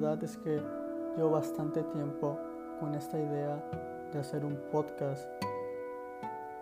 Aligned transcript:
verdad 0.00 0.22
es 0.22 0.36
que 0.36 0.62
llevo 1.16 1.30
bastante 1.30 1.82
tiempo 1.82 2.38
con 2.78 2.94
esta 2.94 3.18
idea 3.18 3.60
de 4.12 4.18
hacer 4.20 4.44
un 4.44 4.56
podcast. 4.70 5.28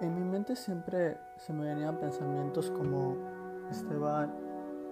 En 0.01 0.15
mi 0.15 0.25
mente 0.25 0.57
siempre 0.57 1.19
se 1.37 1.53
me 1.53 1.67
venían 1.67 1.99
pensamientos 1.99 2.71
como, 2.71 3.15
Esteban, 3.71 4.35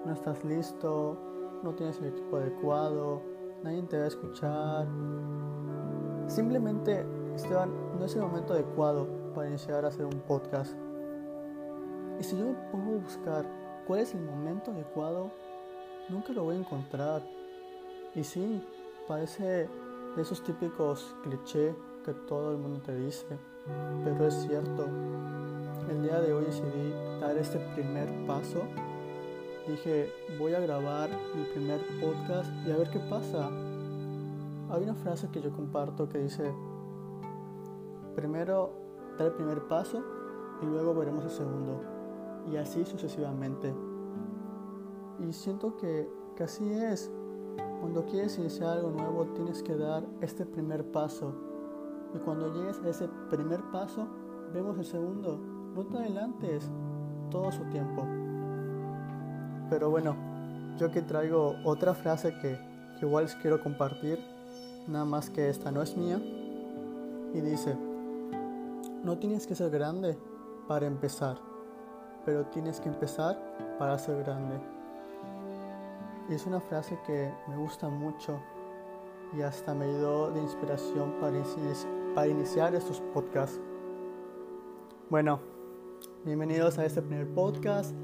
no 0.04 0.12
estás 0.12 0.44
listo, 0.44 1.18
no 1.62 1.74
tienes 1.74 1.98
el 2.00 2.08
equipo 2.08 2.36
adecuado, 2.36 3.22
nadie 3.62 3.82
te 3.84 3.96
va 3.96 4.04
a 4.04 4.08
escuchar. 4.08 4.86
Simplemente, 6.26 7.06
Esteban, 7.34 7.72
no 7.98 8.04
es 8.04 8.14
el 8.14 8.22
momento 8.22 8.52
adecuado 8.52 9.08
para 9.34 9.48
iniciar 9.48 9.86
a 9.86 9.88
hacer 9.88 10.04
un 10.04 10.20
podcast. 10.20 10.76
Y 12.20 12.24
si 12.24 12.38
yo 12.38 12.44
me 12.44 12.54
pongo 12.70 12.96
a 12.96 13.02
buscar 13.02 13.46
cuál 13.86 14.00
es 14.00 14.14
el 14.14 14.20
momento 14.20 14.70
adecuado, 14.70 15.30
nunca 16.10 16.34
lo 16.34 16.44
voy 16.44 16.56
a 16.56 16.58
encontrar. 16.58 17.22
Y 18.14 18.22
sí, 18.22 18.62
parece 19.08 19.68
de 20.14 20.22
esos 20.22 20.42
típicos 20.44 21.16
clichés 21.24 21.74
que 22.04 22.12
todo 22.12 22.52
el 22.52 22.58
mundo 22.58 22.80
te 22.80 22.94
dice, 22.94 23.26
pero 24.04 24.28
es 24.28 24.34
cierto. 24.34 24.86
El 25.90 26.02
día 26.02 26.20
de 26.20 26.32
hoy 26.32 26.44
decidí 26.44 26.92
dar 27.20 27.36
este 27.36 27.58
primer 27.74 28.08
paso. 28.26 28.62
Dije, 29.66 30.12
voy 30.38 30.54
a 30.54 30.60
grabar 30.60 31.10
mi 31.34 31.44
primer 31.44 31.80
podcast 32.00 32.50
y 32.64 32.70
a 32.70 32.76
ver 32.76 32.88
qué 32.90 33.00
pasa. 33.00 33.48
Hay 34.70 34.82
una 34.84 34.94
frase 34.94 35.28
que 35.30 35.40
yo 35.40 35.50
comparto 35.52 36.08
que 36.08 36.18
dice, 36.18 36.54
primero 38.14 38.70
dar 39.18 39.28
el 39.28 39.32
primer 39.32 39.66
paso 39.66 40.04
y 40.62 40.66
luego 40.66 40.94
veremos 40.94 41.24
el 41.24 41.30
segundo. 41.30 41.80
Y 42.52 42.56
así 42.58 42.84
sucesivamente. 42.84 43.74
Y 45.18 45.32
siento 45.32 45.76
que, 45.76 46.08
que 46.36 46.44
así 46.44 46.70
es. 46.72 47.10
Cuando 47.84 48.06
quieres 48.06 48.38
iniciar 48.38 48.78
algo 48.78 48.90
nuevo 48.92 49.26
tienes 49.34 49.62
que 49.62 49.76
dar 49.76 50.06
este 50.22 50.46
primer 50.46 50.90
paso. 50.90 51.34
Y 52.14 52.18
cuando 52.18 52.50
llegues 52.54 52.80
a 52.82 52.88
ese 52.88 53.10
primer 53.28 53.60
paso, 53.72 54.08
vemos 54.54 54.78
el 54.78 54.86
segundo. 54.86 55.36
No 55.74 55.84
te 55.84 55.98
adelantes, 55.98 56.72
todo 57.30 57.52
su 57.52 57.62
tiempo. 57.64 58.06
Pero 59.68 59.90
bueno, 59.90 60.16
yo 60.78 60.90
que 60.90 61.02
traigo 61.02 61.56
otra 61.62 61.92
frase 61.92 62.32
que, 62.40 62.58
que 62.98 63.04
igual 63.04 63.24
les 63.24 63.34
quiero 63.34 63.62
compartir, 63.62 64.18
nada 64.88 65.04
más 65.04 65.28
que 65.28 65.50
esta 65.50 65.70
no 65.70 65.82
es 65.82 65.94
mía. 65.94 66.16
Y 67.34 67.40
dice, 67.42 67.76
no 69.02 69.18
tienes 69.18 69.46
que 69.46 69.54
ser 69.54 69.68
grande 69.68 70.16
para 70.66 70.86
empezar, 70.86 71.36
pero 72.24 72.46
tienes 72.46 72.80
que 72.80 72.88
empezar 72.88 73.38
para 73.78 73.98
ser 73.98 74.24
grande. 74.24 74.73
Y 76.28 76.34
es 76.34 76.46
una 76.46 76.58
frase 76.58 76.98
que 77.06 77.30
me 77.48 77.56
gusta 77.56 77.90
mucho 77.90 78.40
y 79.36 79.42
hasta 79.42 79.74
me 79.74 79.84
ayudó 79.84 80.30
de 80.30 80.40
inspiración 80.40 81.12
para, 81.20 81.42
para 82.14 82.26
iniciar 82.26 82.74
estos 82.74 83.02
podcasts. 83.12 83.60
Bueno, 85.10 85.40
bienvenidos 86.24 86.78
a 86.78 86.86
este 86.86 87.02
primer 87.02 87.28
podcast. 87.28 87.94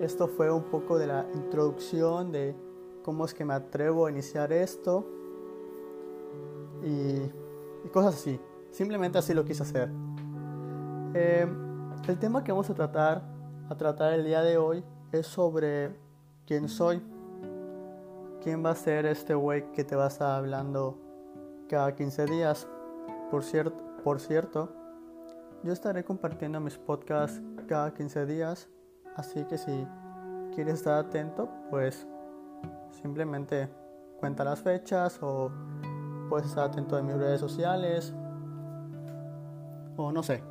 Esto 0.00 0.26
fue 0.26 0.50
un 0.50 0.64
poco 0.64 0.98
de 0.98 1.06
la 1.06 1.24
introducción 1.32 2.32
de 2.32 2.56
cómo 3.04 3.24
es 3.24 3.32
que 3.32 3.44
me 3.44 3.54
atrevo 3.54 4.06
a 4.06 4.10
iniciar 4.10 4.52
esto 4.52 5.06
y, 6.82 7.30
cosas 7.90 8.16
así. 8.16 8.40
Simplemente 8.72 9.18
así 9.18 9.34
lo 9.34 9.44
quise 9.44 9.62
hacer. 9.62 9.88
Eh, 11.14 11.46
el 12.08 12.18
tema 12.18 12.42
que 12.42 12.50
vamos 12.50 12.68
a 12.70 12.74
tratar, 12.74 13.22
a 13.68 13.76
tratar 13.76 14.14
el 14.14 14.24
día 14.24 14.42
de 14.42 14.58
hoy 14.58 14.82
es 15.12 15.28
sobre 15.28 15.96
quién 16.44 16.68
soy. 16.68 17.00
¿Quién 18.42 18.64
va 18.64 18.70
a 18.70 18.74
ser 18.74 19.04
este 19.04 19.34
güey 19.34 19.70
que 19.72 19.84
te 19.84 19.94
va 19.94 20.06
a 20.06 20.36
hablando 20.36 20.96
cada 21.68 21.94
15 21.94 22.24
días? 22.24 22.66
Por 23.30 23.44
cierto, 23.44 23.76
por 24.02 24.18
cierto, 24.18 24.70
yo 25.62 25.74
estaré 25.74 26.04
compartiendo 26.04 26.58
mis 26.58 26.78
podcasts 26.78 27.42
cada 27.68 27.92
15 27.92 28.24
días, 28.24 28.70
así 29.14 29.44
que 29.44 29.58
si 29.58 29.86
quieres 30.54 30.76
estar 30.76 31.04
atento, 31.04 31.50
pues 31.68 32.06
simplemente 33.02 33.68
cuenta 34.18 34.42
las 34.42 34.60
fechas 34.60 35.18
o 35.20 35.50
puedes 36.30 36.46
estar 36.46 36.70
atento 36.70 36.96
de 36.96 37.02
mis 37.02 37.16
redes 37.16 37.40
sociales 37.40 38.14
o 39.98 40.12
no 40.12 40.22
sé, 40.22 40.42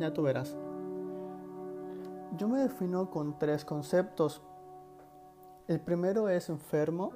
ya 0.00 0.12
tú 0.12 0.22
verás. 0.22 0.56
Yo 2.36 2.48
me 2.48 2.58
defino 2.58 3.08
con 3.08 3.38
tres 3.38 3.64
conceptos 3.64 4.42
el 5.70 5.78
primero 5.78 6.28
es 6.28 6.48
enfermo, 6.48 7.12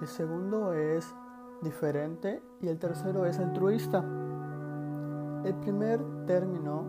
el 0.00 0.08
segundo 0.08 0.72
es 0.72 1.14
diferente 1.60 2.42
y 2.62 2.68
el 2.68 2.78
tercero 2.78 3.26
es 3.26 3.38
altruista. 3.38 4.02
El 5.44 5.54
primer 5.60 6.00
término 6.24 6.86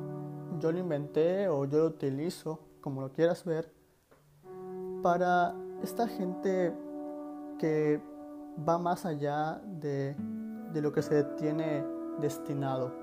yo 0.59 0.71
lo 0.71 0.79
inventé 0.79 1.49
o 1.49 1.65
yo 1.65 1.79
lo 1.79 1.85
utilizo, 1.87 2.61
como 2.79 3.01
lo 3.01 3.11
quieras 3.11 3.43
ver, 3.43 3.69
para 5.03 5.53
esta 5.83 6.07
gente 6.07 6.73
que 7.57 8.01
va 8.67 8.77
más 8.77 9.05
allá 9.05 9.61
de, 9.65 10.15
de 10.71 10.81
lo 10.81 10.93
que 10.93 11.01
se 11.01 11.25
tiene 11.35 11.83
destinado. 12.21 12.93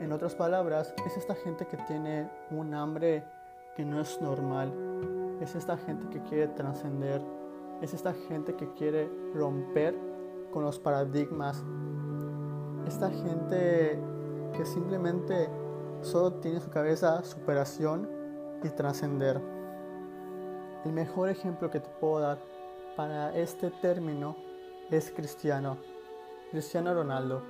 En 0.00 0.10
otras 0.10 0.34
palabras, 0.34 0.92
es 1.06 1.16
esta 1.16 1.36
gente 1.36 1.64
que 1.68 1.76
tiene 1.86 2.28
un 2.50 2.74
hambre 2.74 3.24
que 3.76 3.84
no 3.84 4.00
es 4.00 4.20
normal, 4.20 4.72
es 5.44 5.54
esta 5.54 5.76
gente 5.76 6.08
que 6.08 6.22
quiere 6.22 6.48
trascender, 6.48 7.22
es 7.82 7.92
esta 7.92 8.14
gente 8.14 8.54
que 8.54 8.72
quiere 8.72 9.10
romper 9.34 9.94
con 10.50 10.64
los 10.64 10.78
paradigmas, 10.78 11.62
esta 12.86 13.10
gente 13.10 13.98
que 14.56 14.64
simplemente 14.64 15.50
solo 16.00 16.32
tiene 16.34 16.56
en 16.56 16.62
su 16.62 16.70
cabeza 16.70 17.22
superación 17.24 18.08
y 18.62 18.68
trascender. 18.70 19.38
El 20.86 20.92
mejor 20.92 21.28
ejemplo 21.28 21.70
que 21.70 21.80
te 21.80 21.90
puedo 22.00 22.20
dar 22.20 22.38
para 22.96 23.36
este 23.36 23.70
término 23.70 24.36
es 24.90 25.10
Cristiano, 25.10 25.76
Cristiano 26.50 26.94
Ronaldo. 26.94 27.42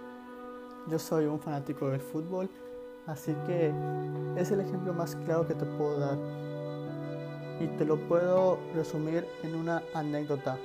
Yo 0.88 0.98
soy 0.98 1.26
un 1.26 1.38
fanático 1.38 1.88
del 1.88 2.00
fútbol, 2.00 2.50
así 3.06 3.34
que 3.46 3.72
es 4.36 4.50
el 4.50 4.60
ejemplo 4.60 4.92
más 4.92 5.14
claro 5.14 5.46
que 5.46 5.54
te 5.54 5.64
puedo 5.64 5.98
dar 5.98 6.18
y 7.60 7.66
te 7.78 7.84
lo 7.84 7.96
puedo 7.96 8.58
resumir 8.74 9.26
en 9.42 9.54
una 9.54 9.82
anécdota. 9.94 10.58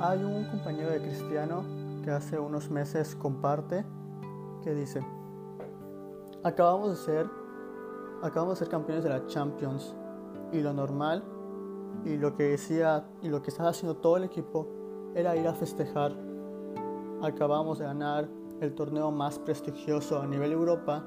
Hay 0.00 0.22
un 0.22 0.44
compañero 0.44 0.90
de 0.90 1.00
Cristiano 1.00 1.64
que 2.04 2.10
hace 2.10 2.38
unos 2.38 2.70
meses 2.70 3.14
comparte 3.14 3.84
que 4.62 4.74
dice, 4.74 5.04
acabamos 6.42 6.90
de 6.90 6.96
ser, 6.96 7.26
acabamos 8.22 8.58
de 8.58 8.64
ser 8.64 8.68
campeones 8.68 9.04
de 9.04 9.10
la 9.10 9.26
Champions 9.26 9.94
y 10.52 10.60
lo 10.60 10.72
normal 10.72 11.22
y 12.04 12.16
lo 12.16 12.34
que 12.34 12.44
decía 12.44 13.06
y 13.22 13.28
lo 13.28 13.42
que 13.42 13.50
estaba 13.50 13.70
haciendo 13.70 13.96
todo 13.96 14.16
el 14.16 14.24
equipo 14.24 14.68
era 15.14 15.36
ir 15.36 15.46
a 15.46 15.54
festejar. 15.54 16.12
Acabamos 17.22 17.78
de 17.78 17.84
ganar 17.84 18.28
el 18.60 18.74
torneo 18.74 19.10
más 19.10 19.38
prestigioso 19.38 20.20
a 20.20 20.26
nivel 20.26 20.52
Europa 20.52 21.04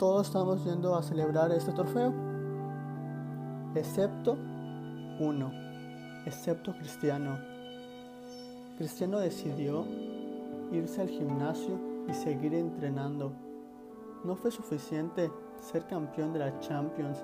todos 0.00 0.28
estamos 0.28 0.64
yendo 0.64 0.96
a 0.96 1.02
celebrar 1.02 1.52
este 1.52 1.72
trofeo, 1.72 2.10
excepto 3.74 4.32
uno, 5.20 5.52
excepto 6.24 6.72
Cristiano. 6.72 7.38
Cristiano 8.78 9.18
decidió 9.18 9.84
irse 10.72 11.02
al 11.02 11.08
gimnasio 11.10 11.78
y 12.08 12.14
seguir 12.14 12.54
entrenando. 12.54 13.32
No 14.24 14.36
fue 14.36 14.50
suficiente 14.50 15.30
ser 15.60 15.86
campeón 15.86 16.32
de 16.32 16.38
la 16.38 16.58
Champions, 16.60 17.22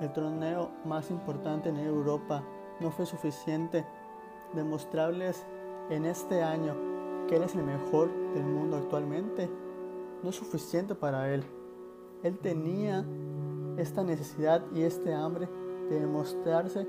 el 0.00 0.12
torneo 0.12 0.72
más 0.84 1.12
importante 1.12 1.68
en 1.68 1.76
Europa. 1.76 2.42
No 2.80 2.90
fue 2.90 3.06
suficiente 3.06 3.86
demostrarles 4.54 5.46
en 5.88 6.04
este 6.04 6.42
año 6.42 6.74
que 7.28 7.36
él 7.36 7.44
es 7.44 7.54
el 7.54 7.62
mejor 7.62 8.10
del 8.34 8.44
mundo 8.44 8.76
actualmente. 8.76 9.48
No 10.24 10.30
es 10.30 10.34
suficiente 10.34 10.96
para 10.96 11.32
él. 11.32 11.44
Él 12.22 12.38
tenía 12.38 13.04
esta 13.76 14.02
necesidad 14.02 14.64
y 14.74 14.82
este 14.82 15.14
hambre 15.14 15.48
de 15.88 16.00
demostrarse 16.00 16.86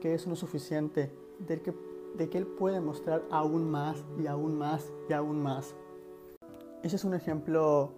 que 0.00 0.14
eso 0.14 0.28
no 0.28 0.34
es 0.34 0.40
suficiente, 0.40 1.12
de 1.38 1.62
que, 1.62 1.74
de 2.16 2.28
que 2.28 2.38
Él 2.38 2.46
puede 2.46 2.80
mostrar 2.80 3.22
aún 3.30 3.70
más 3.70 4.04
y 4.18 4.26
aún 4.26 4.58
más 4.58 4.92
y 5.08 5.12
aún 5.12 5.42
más. 5.42 5.74
Ese 6.82 6.96
es 6.96 7.04
un 7.04 7.14
ejemplo, 7.14 7.92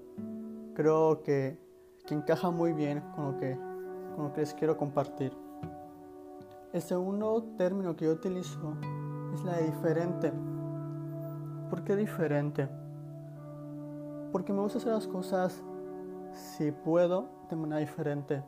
creo 0.74 1.22
que, 1.22 1.58
que 2.06 2.14
encaja 2.14 2.50
muy 2.50 2.72
bien 2.72 3.02
con 3.14 3.32
lo, 3.32 3.38
que, 3.38 3.54
con 4.14 4.26
lo 4.26 4.32
que 4.32 4.40
les 4.40 4.54
quiero 4.54 4.76
compartir. 4.76 5.32
El 6.72 6.82
segundo 6.82 7.42
término 7.56 7.96
que 7.96 8.04
yo 8.04 8.12
utilizo 8.12 8.74
es 9.34 9.42
la 9.42 9.56
de 9.56 9.66
diferente. 9.66 10.32
¿Por 11.70 11.82
qué 11.82 11.96
diferente? 11.96 12.68
Porque 14.32 14.52
me 14.52 14.60
gusta 14.60 14.78
hacer 14.78 14.92
las 14.92 15.06
cosas 15.06 15.62
si 16.38 16.70
puedo 16.70 17.28
de 17.50 17.56
manera 17.56 17.80
diferente. 17.80 18.44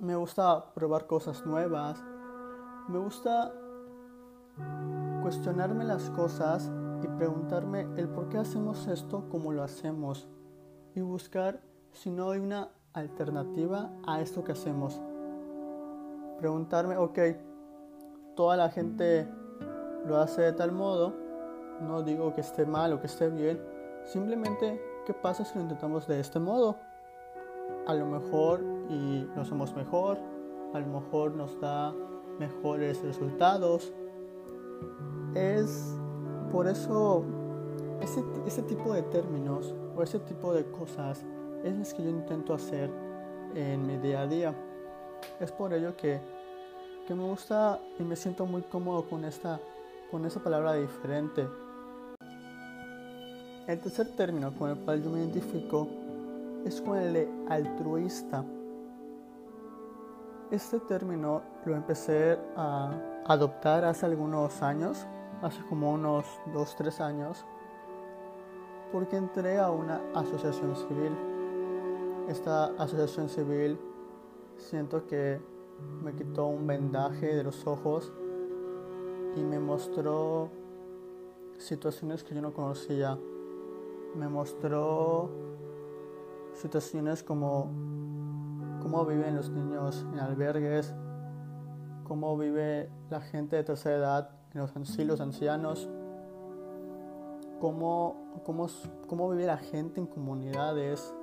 Me 0.00 0.16
gusta 0.16 0.72
probar 0.74 1.06
cosas 1.06 1.44
nuevas, 1.44 2.02
Me 2.88 2.98
gusta 2.98 3.52
cuestionarme 5.22 5.84
las 5.84 6.10
cosas 6.10 6.72
y 7.04 7.06
preguntarme 7.06 7.86
el 7.96 8.08
por 8.08 8.28
qué 8.28 8.38
hacemos 8.38 8.88
esto 8.88 9.28
como 9.28 9.52
lo 9.52 9.62
hacemos 9.62 10.28
y 10.96 11.00
buscar 11.00 11.60
si 11.92 12.10
no 12.10 12.30
hay 12.30 12.40
una 12.40 12.70
alternativa 12.92 13.92
a 14.06 14.20
esto 14.20 14.42
que 14.42 14.52
hacemos. 14.52 15.00
Preguntarme, 16.38 16.96
ok, 16.96 17.18
toda 18.34 18.56
la 18.56 18.70
gente 18.70 19.28
lo 20.06 20.16
hace 20.16 20.42
de 20.42 20.52
tal 20.52 20.72
modo, 20.72 21.14
no 21.80 22.02
digo 22.02 22.34
que 22.34 22.40
esté 22.40 22.66
mal 22.66 22.92
o 22.92 23.00
que 23.00 23.06
esté 23.06 23.28
bien, 23.28 23.60
simplemente 24.04 24.89
qué 25.10 25.14
pasa 25.14 25.44
si 25.44 25.56
lo 25.56 25.62
intentamos 25.62 26.06
de 26.06 26.20
este 26.20 26.38
modo. 26.38 26.76
A 27.88 27.94
lo 27.94 28.06
mejor 28.06 28.60
y 28.88 29.26
nos 29.34 29.48
hacemos 29.48 29.74
mejor, 29.74 30.18
a 30.72 30.78
lo 30.78 30.86
mejor 30.86 31.34
nos 31.34 31.60
da 31.60 31.92
mejores 32.38 33.02
resultados. 33.02 33.92
Es 35.34 35.96
por 36.52 36.68
eso 36.68 37.24
ese, 38.00 38.62
tipo 38.62 38.92
de 38.92 39.02
términos 39.02 39.74
o 39.96 40.02
ese 40.04 40.20
tipo 40.20 40.52
de 40.52 40.64
cosas 40.70 41.24
es 41.64 41.74
lo 41.74 41.96
que 41.96 42.04
yo 42.04 42.10
intento 42.10 42.54
hacer 42.54 42.88
en 43.56 43.84
mi 43.84 43.96
día 43.96 44.20
a 44.20 44.26
día. 44.28 44.54
Es 45.40 45.50
por 45.50 45.74
ello 45.74 45.96
que, 45.96 46.20
que 47.08 47.16
me 47.16 47.24
gusta 47.24 47.80
y 47.98 48.04
me 48.04 48.14
siento 48.14 48.46
muy 48.46 48.62
cómodo 48.62 49.08
con 49.08 49.24
esta 49.24 49.58
con 50.12 50.24
esa 50.24 50.40
palabra 50.40 50.74
diferente. 50.74 51.48
El 53.70 53.78
tercer 53.78 54.08
término 54.16 54.52
con 54.52 54.70
el 54.70 54.78
cual 54.78 55.00
yo 55.00 55.10
me 55.10 55.20
identifico 55.20 55.86
es 56.64 56.80
con 56.80 56.98
el 56.98 57.12
de 57.12 57.28
altruista. 57.48 58.44
Este 60.50 60.80
término 60.80 61.40
lo 61.64 61.76
empecé 61.76 62.36
a 62.56 62.90
adoptar 63.26 63.84
hace 63.84 64.06
algunos 64.06 64.60
años, 64.60 65.06
hace 65.40 65.62
como 65.68 65.92
unos 65.92 66.24
2-3 66.52 67.00
años, 67.00 67.44
porque 68.90 69.16
entré 69.16 69.60
a 69.60 69.70
una 69.70 70.00
asociación 70.16 70.74
civil. 70.74 71.12
Esta 72.28 72.72
asociación 72.76 73.28
civil 73.28 73.78
siento 74.56 75.06
que 75.06 75.40
me 76.02 76.12
quitó 76.14 76.46
un 76.46 76.66
vendaje 76.66 77.36
de 77.36 77.44
los 77.44 77.64
ojos 77.68 78.12
y 79.36 79.44
me 79.44 79.60
mostró 79.60 80.48
situaciones 81.56 82.24
que 82.24 82.34
yo 82.34 82.42
no 82.42 82.52
conocía. 82.52 83.16
Me 84.14 84.28
mostró 84.28 85.30
situaciones 86.54 87.22
como 87.22 87.70
cómo 88.80 89.04
viven 89.04 89.36
los 89.36 89.50
niños 89.50 90.06
en 90.12 90.18
albergues, 90.18 90.94
cómo 92.04 92.36
vive 92.36 92.90
la 93.08 93.20
gente 93.20 93.56
de 93.56 93.64
tercera 93.64 93.96
edad 93.96 94.30
en 94.52 94.60
los 94.60 94.76
asilos 94.76 95.20
ancianos, 95.20 95.88
cómo, 97.60 98.42
cómo, 98.44 98.66
cómo 99.06 99.30
vive 99.30 99.46
la 99.46 99.58
gente 99.58 100.00
en 100.00 100.06
comunidades 100.06 101.14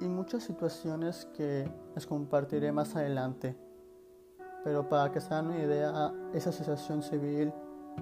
y 0.00 0.04
muchas 0.04 0.44
situaciones 0.44 1.26
que 1.34 1.68
les 1.94 2.06
compartiré 2.06 2.70
más 2.70 2.94
adelante. 2.94 3.56
Pero 4.62 4.88
para 4.88 5.10
que 5.10 5.20
se 5.20 5.32
hagan 5.32 5.46
una 5.46 5.58
idea, 5.58 6.12
esa 6.32 6.50
asociación 6.50 7.02
civil 7.02 7.52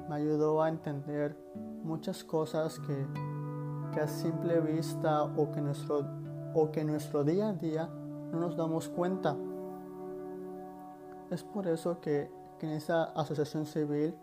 me 0.08 0.16
ayudó 0.16 0.62
a 0.62 0.68
entender 0.68 1.36
muchas 1.82 2.24
cosas 2.24 2.78
que, 2.80 3.06
a 4.00 4.06
simple 4.06 4.60
vista 4.60 5.24
o 5.24 5.50
que, 5.50 5.62
nuestro, 5.62 6.04
o 6.52 6.70
que 6.70 6.84
nuestro 6.84 7.24
día 7.24 7.48
a 7.48 7.52
día 7.54 7.86
no 8.30 8.40
nos 8.40 8.56
damos 8.56 8.88
cuenta. 8.88 9.34
Es 11.30 11.42
por 11.42 11.66
eso 11.66 12.00
que, 12.00 12.30
en 12.60 12.70
esa 12.70 13.04
asociación 13.04 13.66
civil 13.66 14.14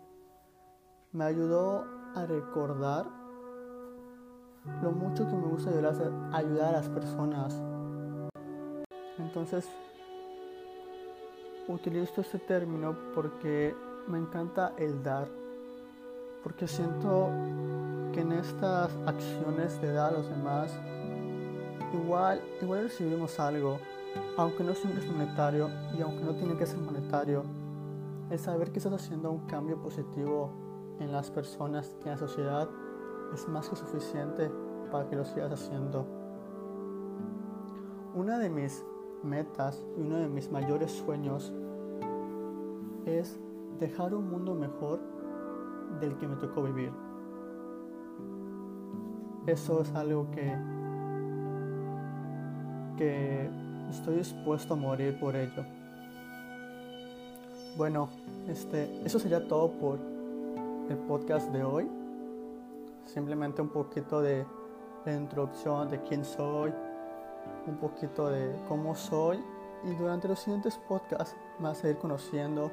me 1.11 1.23
ayudó 1.23 1.85
a 2.15 2.25
recordar 2.25 3.05
lo 4.81 4.91
mucho 4.91 5.27
que 5.27 5.35
me 5.35 5.47
gusta 5.47 5.69
ayudar 5.69 6.11
ayudar 6.33 6.69
a 6.69 6.71
las 6.79 6.89
personas. 6.89 7.61
Entonces, 9.19 9.69
utilizo 11.67 12.21
este 12.21 12.39
término 12.39 12.95
porque 13.13 13.75
me 14.07 14.17
encanta 14.17 14.73
el 14.77 15.03
dar, 15.03 15.27
porque 16.43 16.67
siento 16.67 17.29
que 18.11 18.21
en 18.21 18.33
estas 18.33 18.91
acciones 19.05 19.81
de 19.81 19.93
dar 19.93 20.13
a 20.13 20.17
los 20.17 20.29
demás, 20.29 20.77
igual, 21.93 22.41
igual 22.61 22.83
recibimos 22.83 23.39
algo, 23.39 23.79
aunque 24.37 24.63
no 24.63 24.75
siempre 24.75 25.01
es 25.01 25.11
monetario 25.11 25.69
y 25.97 26.01
aunque 26.01 26.23
no 26.23 26.35
tiene 26.35 26.57
que 26.57 26.65
ser 26.65 26.79
monetario, 26.79 27.43
el 28.29 28.37
saber 28.37 28.71
que 28.71 28.79
estás 28.79 28.93
haciendo 28.93 29.31
un 29.31 29.47
cambio 29.47 29.81
positivo 29.81 30.51
en 30.99 31.11
las 31.11 31.31
personas 31.31 31.95
y 32.01 32.03
en 32.03 32.11
la 32.11 32.17
sociedad 32.17 32.69
es 33.33 33.47
más 33.47 33.69
que 33.69 33.75
suficiente 33.75 34.51
para 34.91 35.09
que 35.09 35.15
lo 35.15 35.25
sigas 35.25 35.51
haciendo. 35.51 36.05
Una 38.13 38.37
de 38.37 38.49
mis 38.49 38.85
metas 39.23 39.83
y 39.97 40.01
uno 40.01 40.17
de 40.17 40.27
mis 40.27 40.51
mayores 40.51 40.91
sueños 40.91 41.51
es 43.05 43.39
dejar 43.79 44.13
un 44.13 44.29
mundo 44.29 44.53
mejor 44.53 44.99
del 45.99 46.17
que 46.17 46.27
me 46.27 46.35
tocó 46.35 46.63
vivir. 46.63 46.91
Eso 49.45 49.81
es 49.81 49.93
algo 49.93 50.31
que, 50.31 50.55
que 52.97 53.49
estoy 53.89 54.15
dispuesto 54.17 54.73
a 54.73 54.77
morir 54.77 55.19
por 55.19 55.35
ello. 55.35 55.65
Bueno, 57.75 58.07
este, 58.47 59.01
eso 59.03 59.19
sería 59.19 59.47
todo 59.47 59.71
por 59.71 59.99
el 60.89 60.97
podcast 61.07 61.51
de 61.51 61.63
hoy. 61.63 61.89
Simplemente 63.05 63.61
un 63.61 63.69
poquito 63.69 64.21
de, 64.21 64.45
introducción 65.05 65.89
de 65.89 66.01
quién 66.03 66.23
soy, 66.23 66.71
un 67.67 67.75
poquito 67.77 68.29
de 68.29 68.55
cómo 68.69 68.95
soy 68.95 69.43
y 69.83 69.93
durante 69.95 70.29
los 70.29 70.39
siguientes 70.39 70.79
podcasts 70.87 71.35
vas 71.59 71.83
a 71.83 71.89
ir 71.89 71.97
conociendo 71.97 72.71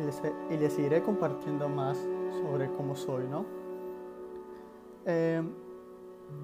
y 0.00 0.04
les, 0.04 0.22
y 0.50 0.56
les 0.56 0.78
iré 0.78 1.02
compartiendo 1.02 1.68
más 1.68 1.98
sobre 2.40 2.70
cómo 2.72 2.96
soy, 2.96 3.26
¿no? 3.28 3.44
Eh, 5.04 5.42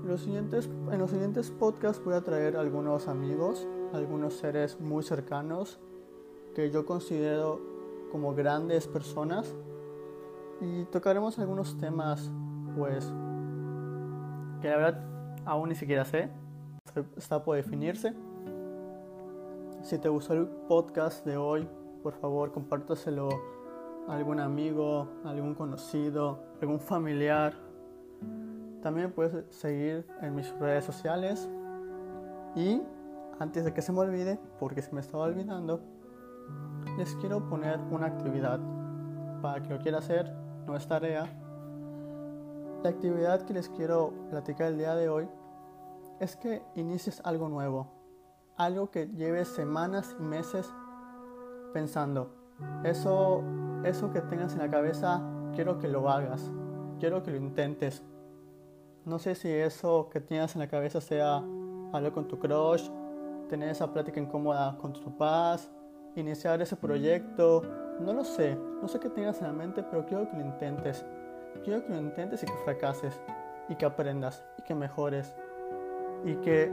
los 0.04 0.20
siguientes, 0.20 0.68
en 0.90 0.98
los 0.98 1.10
siguientes 1.10 1.50
podcasts 1.50 2.02
voy 2.04 2.14
a 2.14 2.20
traer 2.20 2.56
algunos 2.56 3.08
amigos, 3.08 3.66
algunos 3.92 4.34
seres 4.34 4.80
muy 4.80 5.02
cercanos 5.02 5.78
que 6.54 6.70
yo 6.70 6.84
considero 6.84 7.60
como 8.10 8.34
grandes 8.34 8.86
personas 8.86 9.54
y 10.60 10.84
tocaremos 10.86 11.38
algunos 11.38 11.78
temas 11.78 12.30
pues 12.76 13.12
que 14.60 14.68
la 14.68 14.76
verdad 14.76 15.04
aún 15.44 15.68
ni 15.68 15.74
siquiera 15.74 16.04
sé 16.04 16.30
está 17.16 17.42
por 17.42 17.56
definirse. 17.56 18.14
Si 19.82 19.98
te 19.98 20.08
gustó 20.08 20.34
el 20.34 20.46
podcast 20.46 21.24
de 21.24 21.36
hoy, 21.36 21.68
por 22.02 22.14
favor 22.14 22.52
compártaselo 22.52 23.28
algún 24.08 24.40
amigo, 24.40 25.08
algún 25.24 25.54
conocido, 25.54 26.38
algún 26.60 26.80
familiar. 26.80 27.54
También 28.82 29.12
puedes 29.12 29.44
seguir 29.54 30.06
en 30.22 30.34
mis 30.34 30.50
redes 30.58 30.84
sociales. 30.84 31.48
Y 32.54 32.82
antes 33.38 33.64
de 33.64 33.72
que 33.72 33.82
se 33.82 33.92
me 33.92 34.00
olvide, 34.00 34.40
porque 34.58 34.82
se 34.82 34.92
me 34.92 35.00
estaba 35.00 35.24
olvidando, 35.24 35.80
les 36.96 37.14
quiero 37.16 37.48
poner 37.48 37.78
una 37.90 38.06
actividad 38.06 38.58
para 39.42 39.62
que 39.62 39.74
lo 39.74 39.78
quiera 39.78 39.98
hacer, 39.98 40.32
no 40.66 40.74
es 40.76 40.86
tarea. 40.86 41.26
La 42.82 42.90
actividad 42.90 43.42
que 43.42 43.54
les 43.54 43.68
quiero 43.68 44.12
platicar 44.30 44.68
el 44.68 44.78
día 44.78 44.94
de 44.94 45.08
hoy 45.08 45.28
es 46.20 46.36
que 46.36 46.62
inicies 46.74 47.20
algo 47.24 47.48
nuevo, 47.48 47.88
algo 48.56 48.90
que 48.90 49.06
lleves 49.08 49.48
semanas 49.48 50.16
y 50.18 50.22
meses 50.22 50.72
pensando. 51.72 52.32
Eso, 52.82 53.42
eso 53.84 54.10
que 54.10 54.20
tengas 54.20 54.52
en 54.54 54.60
la 54.60 54.70
cabeza, 54.70 55.22
quiero 55.54 55.78
que 55.78 55.88
lo 55.88 56.08
hagas, 56.08 56.50
quiero 56.98 57.22
que 57.22 57.30
lo 57.30 57.36
intentes. 57.36 58.02
No 59.04 59.18
sé 59.18 59.34
si 59.34 59.50
eso 59.50 60.08
que 60.10 60.20
tienes 60.20 60.54
en 60.54 60.60
la 60.60 60.68
cabeza 60.68 61.00
sea 61.00 61.42
hablar 61.92 62.12
con 62.12 62.28
tu 62.28 62.38
crush, 62.38 62.88
tener 63.48 63.70
esa 63.70 63.92
plática 63.92 64.20
incómoda 64.20 64.76
con 64.78 64.92
tus 64.92 65.02
papás, 65.02 65.70
iniciar 66.16 66.60
ese 66.60 66.76
proyecto, 66.76 67.62
no 68.00 68.12
lo 68.12 68.24
sé, 68.24 68.56
no 68.82 68.88
sé 68.88 68.98
qué 68.98 69.08
tengas 69.08 69.40
en 69.40 69.48
la 69.48 69.52
mente, 69.52 69.82
pero 69.82 70.04
quiero 70.04 70.28
que 70.28 70.36
lo 70.36 70.44
intentes. 70.44 71.04
Quiero 71.64 71.84
que 71.84 71.88
lo 71.88 72.00
intentes 72.00 72.42
y 72.42 72.46
que 72.46 72.52
fracases, 72.64 73.20
y 73.68 73.74
que 73.74 73.86
aprendas, 73.86 74.44
y 74.58 74.62
que 74.62 74.74
mejores 74.74 75.34
y 76.24 76.34
que 76.36 76.72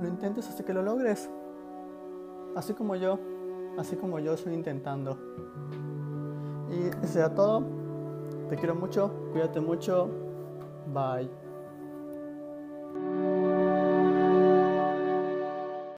lo 0.00 0.08
intentes 0.08 0.48
hasta 0.48 0.64
que 0.64 0.72
lo 0.72 0.82
logres. 0.82 1.30
Así 2.56 2.74
como 2.74 2.96
yo, 2.96 3.18
así 3.78 3.96
como 3.96 4.18
yo 4.18 4.34
estoy 4.34 4.54
intentando. 4.54 5.18
Y 6.72 6.88
eso 6.88 7.06
será 7.06 7.34
todo. 7.34 7.62
Te 8.48 8.56
quiero 8.56 8.74
mucho, 8.74 9.12
cuídate 9.32 9.60
mucho. 9.60 10.08
Bye. 10.86 11.41